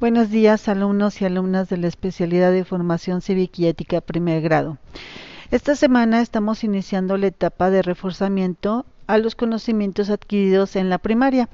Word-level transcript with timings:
Buenos 0.00 0.30
días, 0.30 0.68
alumnos 0.68 1.20
y 1.20 1.24
alumnas 1.24 1.68
de 1.68 1.76
la 1.76 1.88
especialidad 1.88 2.52
de 2.52 2.64
Formación 2.64 3.20
Cívica 3.20 3.54
y 3.56 3.66
Ética 3.66 4.00
primer 4.00 4.40
grado. 4.40 4.78
Esta 5.50 5.74
semana 5.74 6.20
estamos 6.20 6.62
iniciando 6.62 7.16
la 7.16 7.26
etapa 7.26 7.68
de 7.68 7.82
reforzamiento 7.82 8.86
a 9.08 9.18
los 9.18 9.34
conocimientos 9.34 10.08
adquiridos 10.08 10.76
en 10.76 10.88
la 10.88 10.98
primaria. 10.98 11.48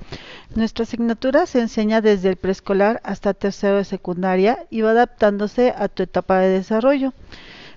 Nuestra 0.54 0.82
asignatura 0.82 1.46
se 1.46 1.60
enseña 1.60 2.02
desde 2.02 2.28
el 2.28 2.36
preescolar 2.36 3.00
hasta 3.02 3.32
tercero 3.32 3.78
de 3.78 3.84
secundaria 3.84 4.66
y 4.68 4.82
va 4.82 4.90
adaptándose 4.90 5.72
a 5.74 5.88
tu 5.88 6.02
etapa 6.02 6.38
de 6.40 6.50
desarrollo. 6.50 7.14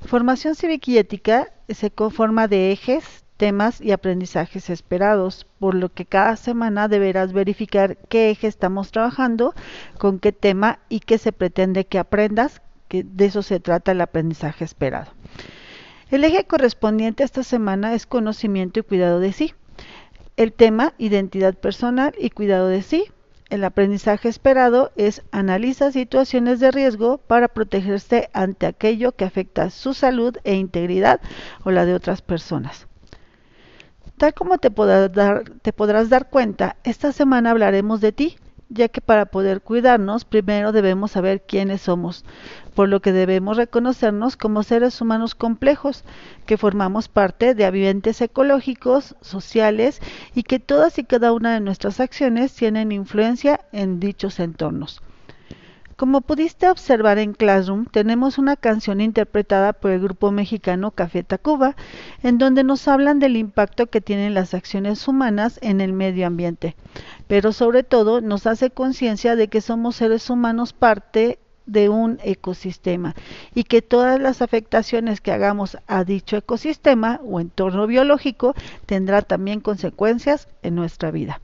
Formación 0.06 0.54
cívica 0.56 0.92
y 0.92 0.98
ética 0.98 1.48
se 1.70 1.92
conforma 1.92 2.50
de 2.50 2.74
ejes, 2.74 3.24
temas 3.38 3.80
y 3.80 3.92
aprendizajes 3.92 4.70
esperados, 4.70 5.48
por 5.60 5.76
lo 5.76 5.90
que 5.90 6.06
cada 6.06 6.36
semana 6.36 6.88
deberás 6.88 7.32
verificar 7.32 7.98
qué 8.10 8.32
eje 8.32 8.48
estamos 8.48 8.92
trabajando, 8.92 9.54
con 9.98 10.20
qué 10.20 10.32
tema 10.32 10.80
y 10.90 11.00
qué 11.00 11.18
se 11.18 11.32
pretende 11.32 11.86
que 11.86 12.00
aprendas, 12.00 12.62
que 12.88 13.04
de 13.04 13.26
eso 13.26 13.44
se 13.44 13.60
trata 13.60 13.92
el 13.92 14.02
aprendizaje 14.02 14.66
esperado. 14.66 15.12
El 16.10 16.24
eje 16.24 16.46
correspondiente 16.46 17.24
a 17.24 17.26
esta 17.26 17.44
semana 17.44 17.94
es 17.94 18.06
conocimiento 18.06 18.80
y 18.80 18.84
cuidado 18.84 19.20
de 19.20 19.34
sí. 19.34 19.54
El 20.38 20.54
tema, 20.54 20.94
identidad 20.98 21.54
personal 21.54 22.14
y 22.18 22.30
cuidado 22.30 22.68
de 22.68 22.82
sí. 22.82 23.06
El 23.50 23.64
aprendizaje 23.64 24.30
esperado 24.30 24.92
es 24.96 25.22
analiza 25.32 25.92
situaciones 25.92 26.60
de 26.60 26.72
riesgo 26.72 27.18
para 27.18 27.48
protegerse 27.48 28.30
ante 28.34 28.66
aquello 28.66 29.14
que 29.14 29.26
afecta 29.26 29.70
su 29.70 29.94
salud 29.94 30.38
e 30.44 30.56
integridad 30.56 31.22
o 31.64 31.72
la 31.72 31.86
de 31.86 31.94
otras 31.94 32.22
personas. 32.22 32.88
Tal 34.18 34.34
como 34.34 34.58
te 34.58 34.72
podrás, 34.72 35.12
dar, 35.12 35.44
te 35.62 35.72
podrás 35.72 36.10
dar 36.10 36.30
cuenta, 36.30 36.76
esta 36.84 37.12
semana 37.12 37.52
hablaremos 37.52 38.02
de 38.02 38.12
ti, 38.12 38.38
ya 38.68 38.88
que 38.88 39.00
para 39.00 39.28
poder 39.28 39.62
cuidarnos 39.62 40.26
primero 40.26 40.72
debemos 40.72 41.12
saber 41.12 41.44
quiénes 41.44 41.82
somos, 41.82 42.26
por 42.74 42.90
lo 42.90 43.00
que 43.00 43.12
debemos 43.12 43.58
reconocernos 43.58 44.36
como 44.36 44.64
seres 44.64 45.00
humanos 45.02 45.36
complejos, 45.36 46.04
que 46.48 46.58
formamos 46.58 47.10
parte 47.10 47.54
de 47.54 47.66
ambientes 47.66 48.20
ecológicos, 48.20 49.16
sociales 49.22 50.00
y 50.34 50.42
que 50.42 50.60
todas 50.60 50.98
y 50.98 51.04
cada 51.04 51.32
una 51.32 51.54
de 51.54 51.60
nuestras 51.60 52.00
acciones 52.00 52.54
tienen 52.54 52.92
influencia 52.92 53.62
en 53.72 54.00
dichos 54.00 54.40
entornos. 54.40 55.00
Como 55.98 56.22
pudiste 56.22 56.70
observar 56.70 57.18
en 57.18 57.34
Classroom, 57.34 57.88
tenemos 57.88 58.38
una 58.38 58.56
canción 58.56 59.02
interpretada 59.02 59.74
por 59.74 59.90
el 59.90 60.00
grupo 60.00 60.32
mexicano 60.32 60.92
Café 60.92 61.24
Tacuba, 61.24 61.76
en 62.22 62.38
donde 62.38 62.64
nos 62.64 62.88
hablan 62.88 63.18
del 63.18 63.36
impacto 63.36 63.88
que 63.88 64.00
tienen 64.00 64.36
las 64.36 64.54
acciones 64.54 65.08
humanas 65.08 65.58
en 65.64 65.82
el 65.82 65.94
medio 65.94 66.28
ambiente, 66.28 66.76
pero 67.26 67.52
sobre 67.52 67.82
todo 67.82 68.22
nos 68.22 68.46
hace 68.46 68.70
conciencia 68.70 69.36
de 69.36 69.48
que 69.48 69.60
somos 69.60 69.96
seres 69.96 70.30
humanos 70.30 70.72
parte 70.72 71.40
de 71.66 71.90
un 71.90 72.20
ecosistema 72.22 73.16
y 73.56 73.64
que 73.64 73.82
todas 73.82 74.22
las 74.22 74.44
afectaciones 74.44 75.20
que 75.20 75.32
hagamos 75.32 75.80
a 75.88 76.04
dicho 76.04 76.38
ecosistema 76.38 77.20
o 77.26 77.40
entorno 77.40 77.88
biológico 77.88 78.54
tendrá 78.86 79.24
también 79.24 79.62
consecuencias 79.62 80.48
en 80.62 80.76
nuestra 80.76 81.10
vida. 81.10 81.42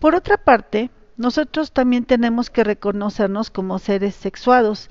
Por 0.00 0.14
otra 0.14 0.36
parte, 0.36 0.90
nosotros 1.16 1.72
también 1.72 2.04
tenemos 2.04 2.50
que 2.50 2.64
reconocernos 2.64 3.50
como 3.50 3.78
seres 3.78 4.14
sexuados, 4.14 4.90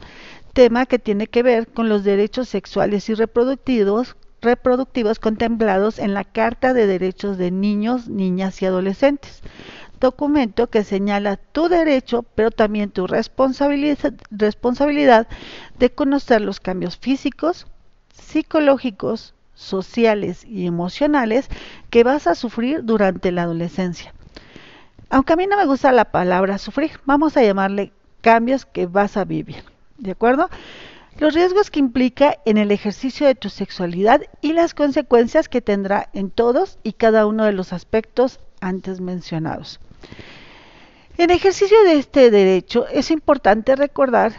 tema 0.53 0.85
que 0.85 0.99
tiene 0.99 1.27
que 1.27 1.43
ver 1.43 1.67
con 1.67 1.89
los 1.89 2.03
derechos 2.03 2.47
sexuales 2.47 3.09
y 3.09 3.13
reproductivos, 3.13 4.15
reproductivos 4.41 5.19
contemplados 5.19 5.99
en 5.99 6.13
la 6.13 6.23
Carta 6.23 6.73
de 6.73 6.87
Derechos 6.87 7.37
de 7.37 7.51
Niños, 7.51 8.07
Niñas 8.07 8.61
y 8.61 8.65
Adolescentes, 8.65 9.41
documento 9.99 10.69
que 10.69 10.83
señala 10.83 11.37
tu 11.37 11.67
derecho, 11.67 12.23
pero 12.35 12.51
también 12.51 12.91
tu 12.91 13.07
responsabilidad, 13.07 14.13
responsabilidad 14.31 15.27
de 15.77 15.89
conocer 15.89 16.41
los 16.41 16.59
cambios 16.59 16.97
físicos, 16.97 17.67
psicológicos, 18.13 19.33
sociales 19.55 20.45
y 20.45 20.67
emocionales 20.67 21.49
que 21.89 22.03
vas 22.03 22.27
a 22.27 22.35
sufrir 22.35 22.83
durante 22.83 23.31
la 23.31 23.43
adolescencia 23.43 24.13
aunque 25.13 25.33
a 25.33 25.35
mí 25.35 25.45
no 25.45 25.57
me 25.57 25.67
gusta 25.67 25.91
la 25.91 26.05
palabra 26.05 26.57
sufrir, 26.57 26.99
vamos 27.05 27.37
a 27.37 27.43
llamarle 27.43 27.91
cambios 28.21 28.65
que 28.65 28.87
vas 28.87 29.15
a 29.15 29.25
vivir, 29.25 29.63
¿de 29.99 30.09
acuerdo? 30.09 30.49
Los 31.19 31.35
riesgos 31.35 31.69
que 31.69 31.77
implica 31.77 32.39
en 32.45 32.57
el 32.57 32.71
ejercicio 32.71 33.27
de 33.27 33.35
tu 33.35 33.49
sexualidad 33.49 34.23
y 34.41 34.53
las 34.53 34.73
consecuencias 34.73 35.49
que 35.49 35.61
tendrá 35.61 36.09
en 36.13 36.31
todos 36.31 36.79
y 36.81 36.93
cada 36.93 37.27
uno 37.27 37.45
de 37.45 37.53
los 37.53 37.73
aspectos 37.73 38.39
antes 38.59 39.01
mencionados. 39.01 39.79
En 41.19 41.29
ejercicio 41.29 41.77
de 41.83 41.99
este 41.99 42.31
derecho 42.31 42.87
es 42.87 43.11
importante 43.11 43.75
recordar 43.75 44.33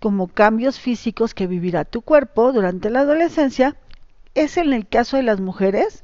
como 0.00 0.28
cambios 0.28 0.80
físicos 0.80 1.34
que 1.34 1.46
vivirá 1.46 1.84
tu 1.84 2.00
cuerpo 2.00 2.50
durante 2.50 2.88
la 2.88 3.00
adolescencia 3.00 3.76
es 4.34 4.56
en 4.56 4.72
el 4.72 4.88
caso 4.88 5.18
de 5.18 5.22
las 5.22 5.40
mujeres, 5.40 6.02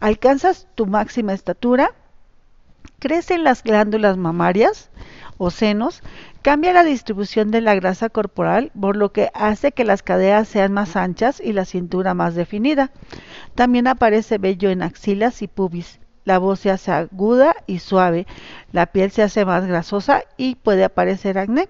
alcanzas 0.00 0.66
tu 0.74 0.86
máxima 0.86 1.34
estatura, 1.34 1.92
crecen 2.98 3.44
las 3.44 3.62
glándulas 3.62 4.16
mamarias 4.16 4.90
o 5.36 5.50
senos, 5.50 6.02
cambia 6.42 6.72
la 6.72 6.84
distribución 6.84 7.50
de 7.50 7.60
la 7.60 7.74
grasa 7.74 8.08
corporal, 8.08 8.72
por 8.78 8.96
lo 8.96 9.12
que 9.12 9.30
hace 9.34 9.72
que 9.72 9.84
las 9.84 10.02
caderas 10.02 10.48
sean 10.48 10.72
más 10.72 10.96
anchas 10.96 11.40
y 11.40 11.52
la 11.52 11.64
cintura 11.64 12.14
más 12.14 12.34
definida. 12.34 12.90
También 13.54 13.86
aparece 13.86 14.38
vello 14.38 14.70
en 14.70 14.82
axilas 14.82 15.42
y 15.42 15.48
pubis. 15.48 16.00
La 16.24 16.38
voz 16.38 16.60
se 16.60 16.70
hace 16.70 16.92
aguda 16.92 17.54
y 17.66 17.78
suave, 17.78 18.26
la 18.72 18.86
piel 18.86 19.10
se 19.10 19.22
hace 19.22 19.44
más 19.44 19.66
grasosa 19.66 20.24
y 20.36 20.56
puede 20.56 20.84
aparecer 20.84 21.38
acné. 21.38 21.68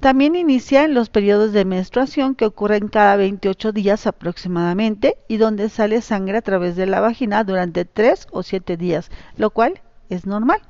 También 0.00 0.34
inicia 0.34 0.84
en 0.84 0.94
los 0.94 1.10
periodos 1.10 1.52
de 1.52 1.64
menstruación 1.64 2.34
que 2.34 2.46
ocurren 2.46 2.88
cada 2.88 3.16
28 3.16 3.72
días 3.72 4.06
aproximadamente 4.06 5.18
y 5.28 5.36
donde 5.36 5.68
sale 5.68 6.00
sangre 6.00 6.38
a 6.38 6.42
través 6.42 6.76
de 6.76 6.86
la 6.86 7.00
vagina 7.00 7.44
durante 7.44 7.84
3 7.84 8.28
o 8.30 8.42
7 8.42 8.76
días, 8.76 9.10
lo 9.36 9.50
cual 9.50 9.80
es 10.08 10.26
normal. 10.26 10.60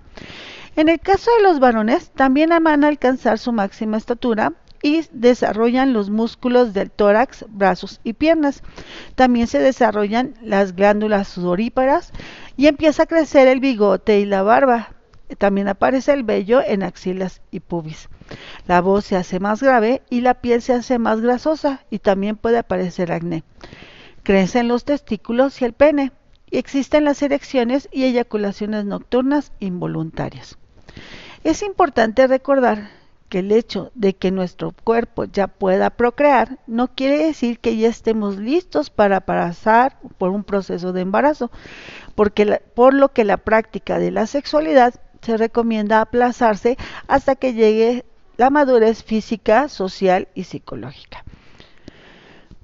En 0.77 0.89
el 0.89 0.99
caso 1.01 1.31
de 1.37 1.43
los 1.45 1.61
varones, 1.61 2.11
también 2.11 2.51
van 2.63 2.85
a 2.85 2.89
alcanzar 2.89 3.39
su 3.39 3.53
máxima 3.53 3.97
estatura 3.97 4.55
y 4.83 5.07
desarrollan 5.13 5.93
los 5.93 6.11
músculos 6.11 6.75
del 6.75 6.91
tórax, 6.91 7.47
brazos 7.49 8.01
y 8.05 8.13
piernas. 8.13 8.63
También 9.15 9.47
se 9.47 9.61
desarrollan 9.61 10.35
las 10.43 10.77
glándulas 10.77 11.29
sudoríparas 11.29 12.13
y 12.57 12.67
empieza 12.67 13.05
a 13.05 13.07
crecer 13.07 13.49
el 13.49 13.61
bigote 13.61 14.21
y 14.21 14.27
la 14.27 14.43
barba. 14.43 14.91
También 15.39 15.69
aparece 15.69 16.13
el 16.13 16.23
vello 16.23 16.61
en 16.61 16.83
axilas 16.83 17.41
y 17.51 17.61
pubis. 17.61 18.11
La 18.67 18.81
voz 18.81 19.07
se 19.07 19.17
hace 19.17 19.41
más 19.41 19.63
grave 19.63 20.03
y 20.11 20.21
la 20.21 20.35
piel 20.35 20.61
se 20.61 20.75
hace 20.75 20.99
más 20.99 21.21
grasosa 21.21 21.81
y 21.89 21.99
también 21.99 22.37
puede 22.37 22.59
aparecer 22.59 23.11
acné. 23.11 23.43
Crecen 24.23 24.69
los 24.69 24.85
testículos 24.85 25.63
y 25.63 25.65
el 25.65 25.73
pene 25.73 26.13
existen 26.59 27.05
las 27.05 27.23
erecciones 27.23 27.89
y 27.93 28.05
eyaculaciones 28.05 28.85
nocturnas 28.85 29.53
involuntarias. 29.61 30.59
Es 31.43 31.63
importante 31.63 32.27
recordar 32.27 32.91
que 33.29 33.41
el 33.41 33.53
hecho 33.53 33.91
de 33.95 34.15
que 34.15 34.31
nuestro 34.31 34.73
cuerpo 34.85 35.25
ya 35.25 35.49
pueda 35.49 35.91
procrear 35.91 36.59
no 36.67 36.89
quiere 36.89 37.19
decir 37.19 37.59
que 37.59 37.77
ya 37.77 37.89
estemos 37.89 38.37
listos 38.37 38.91
para 38.91 39.21
pasar 39.21 39.99
por 40.19 40.31
un 40.31 40.45
proceso 40.45 40.93
de 40.93 41.01
embarazo, 41.01 41.51
porque 42.15 42.61
por 42.75 42.95
lo 42.95 43.13
que 43.13 43.25
la 43.25 43.39
práctica 43.39 43.99
de 43.99 44.11
la 44.11 44.27
sexualidad 44.27 44.95
se 45.23 45.37
recomienda 45.37 46.01
aplazarse 46.01 46.77
hasta 47.09 47.35
que 47.35 47.55
llegue 47.55 48.05
la 48.37 48.51
madurez 48.51 49.03
física, 49.03 49.69
social 49.69 50.29
y 50.35 50.45
psicológica. 50.45 51.25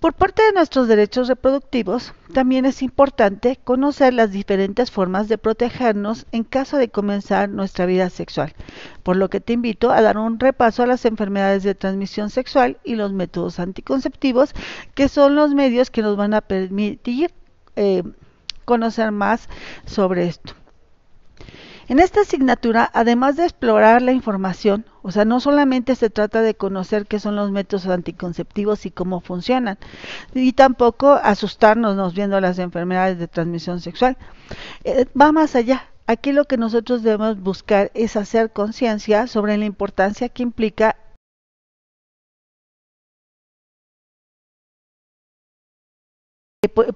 Por 0.00 0.15
parte 0.15 0.43
de 0.43 0.53
nuestros 0.53 0.88
derechos 0.88 1.28
reproductivos, 1.28 2.15
también 2.33 2.65
es 2.65 2.81
importante 2.81 3.59
conocer 3.62 4.15
las 4.15 4.33
diferentes 4.33 4.91
formas 4.91 5.28
de 5.28 5.37
protegernos 5.37 6.25
en 6.33 6.43
caso 6.43 6.78
de 6.78 6.88
comenzar 6.88 7.50
nuestra 7.50 7.84
vida 7.84 8.09
sexual, 8.09 8.55
por 9.03 9.16
lo 9.16 9.28
que 9.28 9.41
te 9.41 9.53
invito 9.53 9.91
a 9.91 10.00
dar 10.00 10.16
un 10.16 10.41
repaso 10.41 10.83
a 10.83 10.86
las 10.86 11.04
enfermedades 11.04 11.65
de 11.65 11.74
transmisión 11.74 12.30
sexual 12.30 12.78
y 12.83 12.95
los 12.95 13.13
métodos 13.13 13.60
anticonceptivos, 13.60 14.54
que 14.95 15.09
son 15.09 15.34
los 15.34 15.53
medios 15.53 15.91
que 15.91 16.01
nos 16.01 16.16
van 16.16 16.33
a 16.33 16.41
permitir 16.41 17.30
eh, 17.77 18.03
conocer 18.65 19.13
más 19.13 19.51
sobre 19.84 20.28
esto. 20.28 20.54
En 21.91 21.98
esta 21.98 22.21
asignatura, 22.21 22.89
además 22.95 23.34
de 23.34 23.42
explorar 23.42 24.01
la 24.01 24.13
información, 24.13 24.87
o 25.03 25.10
sea, 25.10 25.25
no 25.25 25.41
solamente 25.41 25.97
se 25.97 26.09
trata 26.09 26.41
de 26.41 26.54
conocer 26.54 27.04
qué 27.07 27.19
son 27.19 27.34
los 27.34 27.51
métodos 27.51 27.89
anticonceptivos 27.89 28.87
y 28.87 28.92
cómo 28.92 29.21
funcionan, 29.21 29.77
y 30.33 30.53
tampoco 30.53 31.15
asustarnos 31.15 32.15
viendo 32.15 32.41
las 32.41 32.60
enfermedades 32.60 33.19
de 33.19 33.27
transmisión 33.27 33.81
sexual. 33.81 34.16
Eh, 34.84 35.07
va 35.21 35.33
más 35.33 35.57
allá. 35.57 35.89
Aquí 36.07 36.31
lo 36.31 36.45
que 36.45 36.57
nosotros 36.57 37.03
debemos 37.03 37.41
buscar 37.41 37.91
es 37.95 38.15
hacer 38.15 38.53
conciencia 38.53 39.27
sobre 39.27 39.57
la 39.57 39.65
importancia 39.65 40.28
que 40.28 40.45
implica 40.45 40.95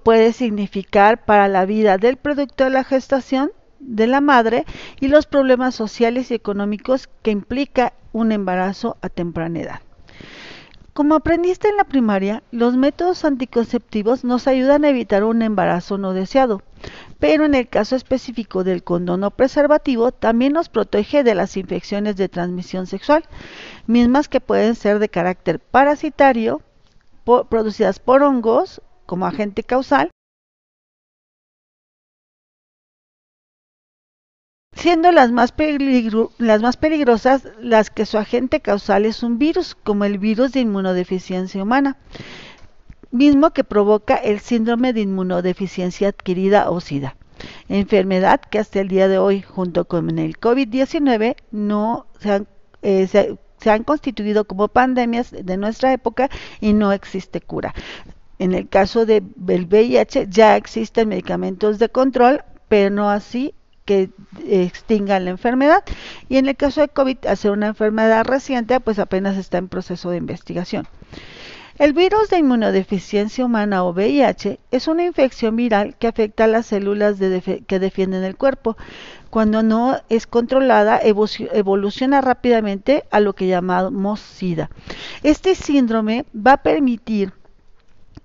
puede 0.05 0.31
significar 0.31 1.25
para 1.25 1.49
la 1.49 1.65
vida 1.65 1.97
del 1.97 2.15
producto 2.15 2.63
de 2.63 2.69
la 2.69 2.85
gestación 2.85 3.51
de 3.79 4.07
la 4.07 4.21
madre 4.21 4.65
y 4.99 5.07
los 5.07 5.25
problemas 5.25 5.75
sociales 5.75 6.31
y 6.31 6.33
económicos 6.33 7.09
que 7.21 7.31
implica 7.31 7.93
un 8.11 8.31
embarazo 8.31 8.97
a 9.01 9.09
temprana 9.09 9.59
edad. 9.59 9.79
Como 10.95 11.15
aprendiste 11.15 11.67
en 11.67 11.75
la 11.75 11.83
primaria, 11.83 12.41
los 12.51 12.77
métodos 12.77 13.25
anticonceptivos 13.25 14.23
nos 14.23 14.47
ayudan 14.47 14.85
a 14.85 14.89
evitar 14.89 15.25
un 15.25 15.41
embarazo 15.41 15.97
no 15.97 16.13
deseado, 16.13 16.61
pero 17.19 17.43
en 17.43 17.53
el 17.53 17.67
caso 17.67 17.97
específico 17.97 18.63
del 18.63 18.81
condón 18.81 19.25
o 19.25 19.31
preservativo 19.31 20.13
también 20.13 20.53
nos 20.53 20.69
protege 20.69 21.25
de 21.25 21.35
las 21.35 21.57
infecciones 21.57 22.15
de 22.15 22.29
transmisión 22.29 22.87
sexual, 22.87 23.25
mismas 23.87 24.29
que 24.29 24.39
pueden 24.39 24.75
ser 24.75 24.99
de 24.99 25.09
carácter 25.09 25.59
parasitario, 25.59 26.61
producidas 27.49 27.99
por 27.99 28.23
hongos 28.23 28.81
como 29.05 29.25
agente 29.25 29.63
causal, 29.63 30.11
siendo 34.75 35.11
las 35.11 35.31
más, 35.31 35.53
las 36.37 36.61
más 36.61 36.77
peligrosas 36.77 37.47
las 37.59 37.89
que 37.89 38.05
su 38.05 38.17
agente 38.17 38.59
causal 38.59 39.05
es 39.05 39.23
un 39.23 39.39
virus, 39.39 39.75
como 39.75 40.05
el 40.05 40.19
virus 40.19 40.51
de 40.51 40.59
inmunodeficiencia 40.59 41.63
humana, 41.63 41.97
mismo 43.11 43.51
que 43.51 43.63
provoca 43.63 44.15
el 44.15 44.39
síndrome 44.39 44.93
de 44.93 45.01
inmunodeficiencia 45.01 46.09
adquirida 46.09 46.69
o 46.69 46.81
SIDA, 46.81 47.15
enfermedad 47.69 48.41
que 48.41 48.59
hasta 48.59 48.81
el 48.81 48.89
día 48.89 49.07
de 49.07 49.17
hoy, 49.17 49.41
junto 49.41 49.85
con 49.85 50.19
el 50.19 50.39
COVID-19, 50.39 51.35
no 51.51 52.05
se 52.19 52.31
han, 52.31 52.47
eh, 52.81 53.07
se 53.07 53.71
han 53.71 53.83
constituido 53.83 54.45
como 54.45 54.67
pandemias 54.67 55.31
de 55.31 55.57
nuestra 55.57 55.93
época 55.93 56.29
y 56.59 56.73
no 56.73 56.91
existe 56.91 57.41
cura. 57.41 57.73
En 58.37 58.53
el 58.53 58.67
caso 58.67 59.05
del 59.05 59.23
VIH 59.37 60.27
ya 60.29 60.57
existen 60.57 61.07
medicamentos 61.07 61.79
de 61.79 61.87
control, 61.87 62.43
pero 62.67 62.89
no 62.89 63.09
así 63.09 63.53
que 63.85 64.09
extingan 64.49 65.25
la 65.25 65.31
enfermedad. 65.31 65.83
Y 66.27 66.37
en 66.37 66.47
el 66.47 66.55
caso 66.55 66.81
de 66.81 66.89
COVID, 66.89 67.25
hacer 67.27 67.51
una 67.51 67.67
enfermedad 67.67 68.25
reciente, 68.25 68.79
pues 68.79 68.99
apenas 68.99 69.37
está 69.37 69.59
en 69.59 69.69
proceso 69.69 70.09
de 70.09 70.17
investigación. 70.17 70.87
El 71.77 71.91
virus 71.91 72.29
de 72.29 72.37
inmunodeficiencia 72.37 73.43
humana 73.43 73.83
o 73.83 73.91
VIH 73.91 74.59
es 74.71 74.87
una 74.87 75.03
infección 75.03 75.57
viral 75.57 75.97
que 75.97 76.07
afecta 76.07 76.45
a 76.45 76.47
las 76.47 76.67
células 76.67 77.17
que 77.19 77.79
defienden 77.79 78.23
el 78.23 78.37
cuerpo. 78.37 78.77
Cuando 79.29 79.61
no 79.61 79.99
es 80.07 80.25
controlada, 80.25 80.97
evoluciona 81.03 82.21
rápidamente 82.21 83.03
a 83.11 83.19
lo 83.19 83.33
que 83.33 83.47
llamamos 83.47 84.21
SIDA. 84.21 84.69
Este 85.21 85.53
síndrome 85.53 86.25
va 86.33 86.53
a 86.53 86.63
permitir 86.63 87.33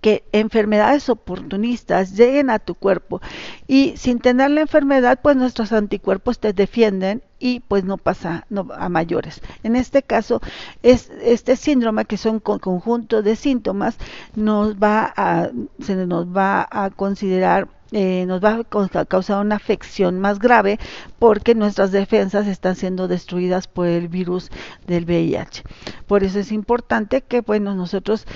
que 0.00 0.24
enfermedades 0.32 1.08
oportunistas 1.08 2.16
lleguen 2.16 2.50
a 2.50 2.58
tu 2.58 2.74
cuerpo 2.74 3.20
y 3.66 3.94
sin 3.96 4.18
tener 4.18 4.50
la 4.50 4.62
enfermedad 4.62 5.20
pues 5.22 5.36
nuestros 5.36 5.72
anticuerpos 5.72 6.38
te 6.38 6.52
defienden 6.52 7.22
y 7.38 7.60
pues 7.60 7.84
no 7.84 7.96
pasa 7.96 8.46
a 8.76 8.88
mayores. 8.88 9.40
En 9.62 9.74
este 9.74 10.02
caso, 10.02 10.40
es, 10.82 11.10
este 11.22 11.56
síndrome 11.56 12.04
que 12.04 12.18
son 12.18 12.38
con 12.38 12.58
conjunto 12.58 13.22
de 13.22 13.34
síntomas 13.34 13.96
nos 14.36 14.76
va 14.76 15.12
a, 15.16 15.50
se 15.80 16.06
nos 16.06 16.26
va 16.26 16.68
a 16.70 16.90
considerar 16.90 17.68
eh, 17.92 18.24
nos 18.26 18.42
va 18.42 18.60
a 18.60 19.04
causar 19.04 19.44
una 19.44 19.56
afección 19.56 20.20
más 20.20 20.38
grave 20.38 20.78
porque 21.18 21.54
nuestras 21.54 21.90
defensas 21.90 22.46
están 22.46 22.76
siendo 22.76 23.08
destruidas 23.08 23.66
por 23.66 23.86
el 23.86 24.08
virus 24.08 24.50
del 24.86 25.04
VIH. 25.04 25.64
Por 26.06 26.22
eso 26.22 26.38
es 26.38 26.52
importante 26.52 27.22
que 27.22 27.40
bueno, 27.40 27.74
nosotros 27.74 28.26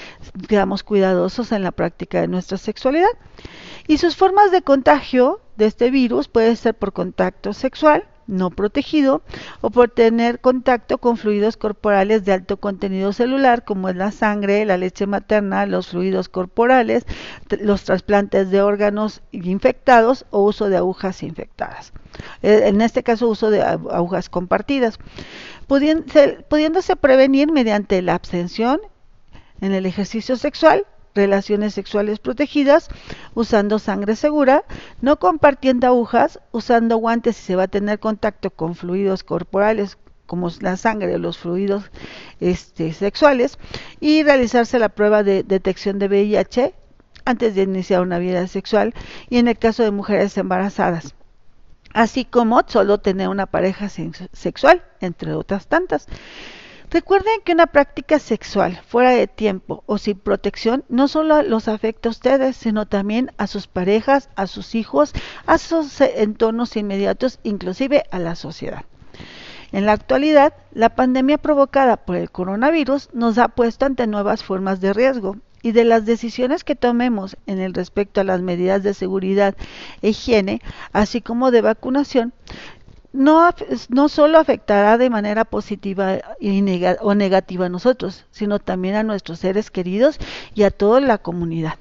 seamos 0.48 0.82
cuidadosos 0.82 1.52
en 1.52 1.62
la 1.62 1.72
práctica 1.72 2.20
de 2.20 2.28
nuestra 2.28 2.58
sexualidad. 2.58 3.10
Y 3.86 3.98
sus 3.98 4.16
formas 4.16 4.50
de 4.50 4.62
contagio 4.62 5.40
de 5.56 5.66
este 5.66 5.90
virus 5.90 6.28
puede 6.28 6.56
ser 6.56 6.74
por 6.74 6.92
contacto 6.92 7.52
sexual, 7.52 8.04
no 8.26 8.50
protegido 8.50 9.22
o 9.60 9.70
por 9.70 9.90
tener 9.90 10.40
contacto 10.40 10.98
con 10.98 11.16
fluidos 11.16 11.56
corporales 11.56 12.24
de 12.24 12.32
alto 12.32 12.56
contenido 12.56 13.12
celular 13.12 13.64
como 13.64 13.88
es 13.88 13.96
la 13.96 14.10
sangre, 14.10 14.64
la 14.64 14.76
leche 14.76 15.06
materna, 15.06 15.66
los 15.66 15.88
fluidos 15.88 16.28
corporales, 16.28 17.06
los 17.60 17.84
trasplantes 17.84 18.50
de 18.50 18.62
órganos 18.62 19.22
infectados 19.32 20.26
o 20.30 20.42
uso 20.42 20.68
de 20.68 20.76
agujas 20.76 21.22
infectadas. 21.22 21.92
Eh, 22.42 22.62
en 22.66 22.80
este 22.80 23.02
caso 23.02 23.28
uso 23.28 23.50
de 23.50 23.62
agujas 23.62 24.28
compartidas, 24.28 24.98
pudiéndose 25.66 26.96
prevenir 26.96 27.52
mediante 27.52 28.00
la 28.02 28.14
abstención 28.14 28.80
en 29.60 29.72
el 29.72 29.86
ejercicio 29.86 30.36
sexual 30.36 30.86
relaciones 31.14 31.74
sexuales 31.74 32.18
protegidas, 32.18 32.88
usando 33.34 33.78
sangre 33.78 34.16
segura, 34.16 34.64
no 35.00 35.18
compartiendo 35.18 35.86
agujas, 35.86 36.40
usando 36.52 36.96
guantes 36.96 37.36
si 37.36 37.42
se 37.42 37.56
va 37.56 37.64
a 37.64 37.68
tener 37.68 37.98
contacto 37.98 38.50
con 38.50 38.74
fluidos 38.74 39.24
corporales 39.24 39.98
como 40.26 40.48
la 40.60 40.76
sangre 40.76 41.14
o 41.14 41.18
los 41.18 41.38
fluidos 41.38 41.90
este, 42.40 42.92
sexuales, 42.92 43.58
y 44.00 44.22
realizarse 44.22 44.78
la 44.78 44.88
prueba 44.88 45.22
de 45.22 45.42
detección 45.42 45.98
de 45.98 46.08
VIH 46.08 46.74
antes 47.24 47.54
de 47.54 47.62
iniciar 47.62 48.02
una 48.02 48.18
vida 48.18 48.46
sexual 48.46 48.94
y 49.28 49.38
en 49.38 49.48
el 49.48 49.58
caso 49.58 49.82
de 49.82 49.90
mujeres 49.90 50.36
embarazadas 50.36 51.14
así 51.94 52.24
como 52.26 52.60
solo 52.66 52.98
tener 52.98 53.28
una 53.28 53.46
pareja 53.46 53.88
sexual, 53.88 54.82
entre 55.00 55.32
otras 55.32 55.68
tantas. 55.68 56.06
Recuerden 56.94 57.40
que 57.44 57.50
una 57.50 57.66
práctica 57.66 58.20
sexual 58.20 58.80
fuera 58.86 59.10
de 59.10 59.26
tiempo 59.26 59.82
o 59.86 59.98
sin 59.98 60.16
protección 60.16 60.84
no 60.88 61.08
solo 61.08 61.42
los 61.42 61.66
afecta 61.66 62.08
a 62.08 62.12
ustedes, 62.12 62.56
sino 62.56 62.86
también 62.86 63.32
a 63.36 63.48
sus 63.48 63.66
parejas, 63.66 64.30
a 64.36 64.46
sus 64.46 64.76
hijos, 64.76 65.12
a 65.44 65.58
sus 65.58 66.00
entornos 66.00 66.76
inmediatos, 66.76 67.40
inclusive 67.42 68.04
a 68.12 68.20
la 68.20 68.36
sociedad. 68.36 68.84
En 69.72 69.86
la 69.86 69.92
actualidad, 69.92 70.54
la 70.72 70.94
pandemia 70.94 71.36
provocada 71.36 71.96
por 71.96 72.14
el 72.14 72.30
coronavirus 72.30 73.08
nos 73.12 73.38
ha 73.38 73.48
puesto 73.48 73.86
ante 73.86 74.06
nuevas 74.06 74.44
formas 74.44 74.80
de 74.80 74.92
riesgo 74.92 75.38
y 75.62 75.72
de 75.72 75.82
las 75.82 76.06
decisiones 76.06 76.62
que 76.62 76.76
tomemos 76.76 77.36
en 77.46 77.58
el 77.58 77.74
respecto 77.74 78.20
a 78.20 78.24
las 78.24 78.40
medidas 78.40 78.84
de 78.84 78.94
seguridad 78.94 79.56
e 80.00 80.10
higiene, 80.10 80.60
así 80.92 81.20
como 81.20 81.50
de 81.50 81.60
vacunación, 81.60 82.32
no, 83.14 83.48
no 83.90 84.08
solo 84.08 84.38
afectará 84.38 84.98
de 84.98 85.08
manera 85.08 85.44
positiva 85.44 86.18
o 87.00 87.14
negativa 87.14 87.66
a 87.66 87.68
nosotros, 87.68 88.26
sino 88.32 88.58
también 88.58 88.96
a 88.96 89.04
nuestros 89.04 89.38
seres 89.38 89.70
queridos 89.70 90.18
y 90.52 90.64
a 90.64 90.72
toda 90.72 91.00
la 91.00 91.18
comunidad. 91.18 91.74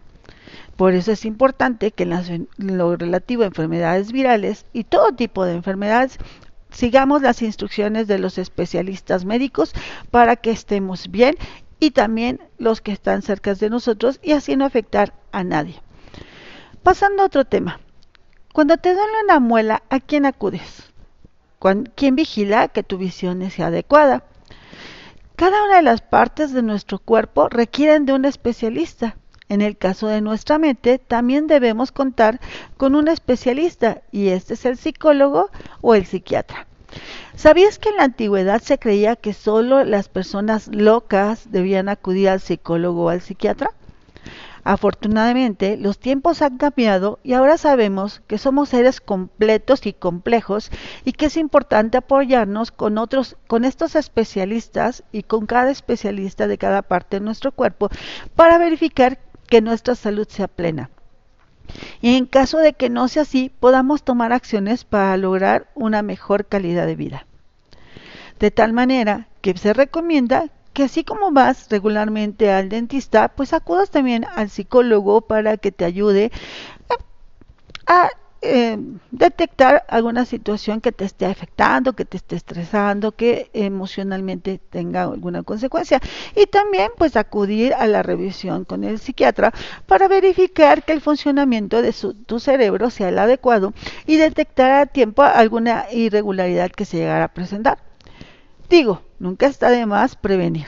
Por 0.77 0.93
eso 0.93 1.11
es 1.11 1.25
importante 1.25 1.91
que 1.91 2.03
en, 2.03 2.47
lo 2.57 2.95
relativo 2.95 3.41
a 3.41 3.47
enfermedades 3.47 4.11
virales 4.11 4.67
y 4.73 4.83
todo 4.83 5.11
tipo 5.13 5.43
de 5.43 5.55
enfermedades 5.55 6.19
sigamos 6.69 7.23
las 7.23 7.41
instrucciones 7.41 8.07
de 8.07 8.19
los 8.19 8.37
especialistas 8.37 9.25
médicos 9.25 9.73
para 10.11 10.35
que 10.35 10.51
estemos 10.51 11.09
bien 11.09 11.35
y 11.79 11.91
también 11.91 12.41
los 12.59 12.79
que 12.79 12.91
están 12.91 13.23
cerca 13.23 13.55
de 13.55 13.71
nosotros 13.71 14.19
y 14.21 14.33
así 14.33 14.55
no 14.55 14.65
afectar 14.65 15.13
a 15.31 15.43
nadie. 15.43 15.81
Pasando 16.83 17.23
a 17.23 17.25
otro 17.25 17.43
tema. 17.43 17.79
Cuando 18.53 18.77
te 18.77 18.93
duele 18.93 19.13
una 19.23 19.39
muela, 19.39 19.81
¿a 19.89 19.99
quién 19.99 20.27
acudes? 20.27 20.92
¿Quién 21.95 22.17
vigila 22.17 22.67
que 22.67 22.83
tu 22.83 22.97
visión 22.97 23.49
sea 23.49 23.67
adecuada? 23.67 24.23
Cada 25.37 25.63
una 25.63 25.77
de 25.77 25.81
las 25.81 26.01
partes 26.01 26.51
de 26.51 26.61
nuestro 26.61 26.99
cuerpo 26.99 27.47
requieren 27.47 28.05
de 28.05 28.11
un 28.11 28.25
especialista. 28.25 29.15
En 29.47 29.61
el 29.61 29.77
caso 29.77 30.07
de 30.07 30.19
nuestra 30.19 30.57
mente, 30.57 30.99
también 30.99 31.47
debemos 31.47 31.93
contar 31.93 32.41
con 32.75 32.95
un 32.95 33.07
especialista 33.07 34.01
y 34.11 34.27
este 34.27 34.55
es 34.55 34.65
el 34.65 34.77
psicólogo 34.77 35.51
o 35.79 35.95
el 35.95 36.05
psiquiatra. 36.05 36.67
¿Sabías 37.35 37.79
que 37.79 37.89
en 37.89 37.97
la 37.97 38.03
antigüedad 38.03 38.61
se 38.61 38.77
creía 38.77 39.15
que 39.15 39.33
solo 39.33 39.85
las 39.85 40.09
personas 40.09 40.67
locas 40.67 41.49
debían 41.49 41.87
acudir 41.87 42.27
al 42.27 42.41
psicólogo 42.41 43.05
o 43.05 43.09
al 43.09 43.21
psiquiatra? 43.21 43.71
Afortunadamente, 44.63 45.75
los 45.77 45.99
tiempos 45.99 46.41
han 46.41 46.57
cambiado 46.57 47.19
y 47.21 47.33
ahora 47.33 47.57
sabemos 47.57 48.21
que 48.27 48.37
somos 48.37 48.69
seres 48.69 49.01
completos 49.01 49.85
y 49.85 49.91
complejos 49.91 50.71
y 51.03 51.11
que 51.11 51.25
es 51.25 51.35
importante 51.35 51.97
apoyarnos 51.97 52.71
con 52.71 52.97
otros, 52.97 53.35
con 53.47 53.65
estos 53.65 53.95
especialistas 53.95 55.03
y 55.11 55.23
con 55.23 55.47
cada 55.47 55.69
especialista 55.69 56.47
de 56.47 56.57
cada 56.57 56.81
parte 56.81 57.17
de 57.17 57.25
nuestro 57.25 57.51
cuerpo 57.51 57.89
para 58.35 58.57
verificar 58.57 59.19
que 59.47 59.61
nuestra 59.61 59.95
salud 59.95 60.27
sea 60.29 60.47
plena. 60.47 60.89
Y 62.01 62.15
en 62.15 62.25
caso 62.25 62.57
de 62.59 62.73
que 62.73 62.89
no 62.89 63.07
sea 63.09 63.23
así, 63.23 63.51
podamos 63.59 64.03
tomar 64.03 64.31
acciones 64.31 64.85
para 64.85 65.17
lograr 65.17 65.67
una 65.75 66.01
mejor 66.03 66.45
calidad 66.45 66.85
de 66.85 66.95
vida. 66.95 67.27
De 68.39 68.51
tal 68.51 68.71
manera 68.73 69.27
que 69.41 69.57
se 69.57 69.73
recomienda 69.73 70.49
que 70.73 70.83
así 70.83 71.03
como 71.03 71.31
vas 71.31 71.69
regularmente 71.69 72.51
al 72.51 72.69
dentista, 72.69 73.29
pues 73.29 73.53
acudas 73.53 73.91
también 73.91 74.25
al 74.35 74.49
psicólogo 74.49 75.21
para 75.21 75.57
que 75.57 75.71
te 75.71 75.85
ayude 75.85 76.31
a, 77.87 78.09
eh, 78.45 78.77
detectar 79.11 79.85
alguna 79.87 80.25
situación 80.25 80.81
que 80.81 80.91
te 80.91 81.05
esté 81.05 81.25
afectando, 81.25 81.93
que 81.93 82.03
te 82.03 82.17
esté 82.17 82.35
estresando, 82.35 83.13
que 83.13 83.49
emocionalmente 83.53 84.59
tenga 84.69 85.03
alguna 85.03 85.43
consecuencia. 85.43 86.01
Y 86.35 86.47
también 86.47 86.91
pues 86.97 87.15
acudir 87.15 87.73
a 87.73 87.87
la 87.87 88.03
revisión 88.03 88.65
con 88.65 88.83
el 88.83 88.99
psiquiatra 88.99 89.53
para 89.87 90.07
verificar 90.09 90.83
que 90.83 90.91
el 90.91 90.99
funcionamiento 91.01 91.81
de 91.81 91.93
tu 92.25 92.39
cerebro 92.39 92.89
sea 92.89 93.09
el 93.09 93.19
adecuado 93.19 93.73
y 94.05 94.17
detectar 94.17 94.71
a 94.71 94.85
tiempo 94.87 95.23
alguna 95.23 95.85
irregularidad 95.91 96.69
que 96.71 96.85
se 96.85 96.97
llegara 96.97 97.25
a 97.25 97.33
presentar. 97.33 97.92
Digo, 98.69 99.01
nunca 99.19 99.45
está 99.45 99.69
de 99.69 99.85
más 99.85 100.15
prevenir. 100.15 100.67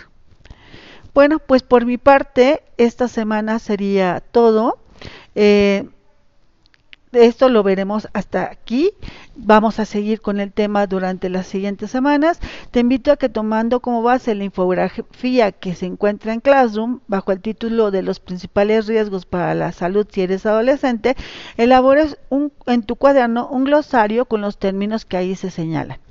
Bueno, 1.14 1.40
pues 1.40 1.64
por 1.64 1.86
mi 1.86 1.98
parte, 1.98 2.62
esta 2.78 3.08
semana 3.08 3.60
sería 3.60 4.22
todo. 4.32 4.78
Eh, 5.34 5.88
esto 7.16 7.50
lo 7.50 7.64
veremos 7.64 8.10
hasta 8.14 8.52
aquí. 8.52 8.92
Vamos 9.36 9.80
a 9.80 9.86
seguir 9.86 10.22
con 10.22 10.40
el 10.40 10.52
tema 10.52 10.88
durante 10.88 11.30
las 11.30 11.48
siguientes 11.48 11.92
semanas. 11.92 12.40
Te 12.72 12.82
invito 12.82 13.12
a 13.12 13.18
que 13.18 13.30
tomando 13.30 13.80
como 13.80 14.02
base 14.02 14.36
la 14.36 14.44
infografía 14.44 15.52
que 15.54 15.76
se 15.76 15.86
encuentra 15.86 16.34
en 16.34 16.42
Classroom 16.42 17.00
bajo 17.08 17.32
el 17.32 17.42
título 17.42 17.92
de 17.92 18.04
los 18.04 18.20
principales 18.20 18.88
riesgos 18.88 19.26
para 19.26 19.56
la 19.56 19.72
salud 19.72 20.06
si 20.12 20.22
eres 20.22 20.46
adolescente, 20.46 21.16
elabores 21.58 22.18
un, 22.30 22.52
en 22.66 22.84
tu 22.84 22.98
cuaderno 22.98 23.48
un 23.48 23.64
glosario 23.64 24.26
con 24.26 24.42
los 24.42 24.58
términos 24.58 25.06
que 25.06 25.18
ahí 25.18 25.36
se 25.36 25.50
señalan. 25.50 26.05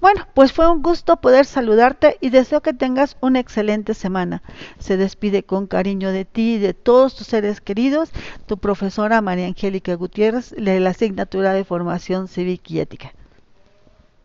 Bueno, 0.00 0.26
pues 0.34 0.52
fue 0.52 0.70
un 0.70 0.82
gusto 0.82 1.16
poder 1.20 1.44
saludarte 1.44 2.16
y 2.20 2.30
deseo 2.30 2.60
que 2.60 2.72
tengas 2.72 3.16
una 3.20 3.40
excelente 3.40 3.94
semana. 3.94 4.42
Se 4.78 4.96
despide 4.96 5.42
con 5.42 5.66
cariño 5.66 6.10
de 6.10 6.24
ti 6.24 6.54
y 6.54 6.58
de 6.58 6.74
todos 6.74 7.14
tus 7.14 7.26
seres 7.26 7.60
queridos, 7.60 8.10
tu 8.46 8.58
profesora 8.58 9.20
María 9.20 9.46
Angélica 9.46 9.94
Gutiérrez 9.94 10.50
de 10.56 10.80
la 10.80 10.90
asignatura 10.90 11.52
de 11.52 11.64
formación 11.64 12.28
cívica 12.28 12.64
y 12.68 12.80
ética. 12.80 13.12